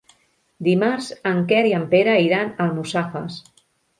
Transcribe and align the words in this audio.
Dimarts 0.67 1.09
en 1.33 1.43
Quer 1.51 1.59
i 1.71 1.75
en 1.81 1.85
Pere 1.93 2.17
iran 2.29 2.51
a 2.53 2.57
Almussafes. 2.69 3.39